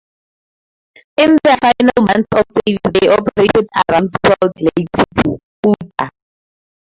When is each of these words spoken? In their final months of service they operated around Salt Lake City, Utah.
In 1.17 1.37
their 1.43 1.57
final 1.57 1.93
months 2.07 2.27
of 2.31 2.43
service 2.49 2.99
they 2.99 3.07
operated 3.09 3.67
around 3.91 4.09
Salt 4.25 4.51
Lake 4.59 4.87
City, 4.95 5.37
Utah. 5.63 6.09